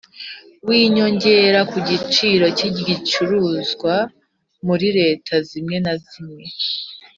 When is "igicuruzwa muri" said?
2.69-4.87